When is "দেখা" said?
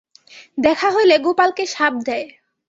0.57-0.87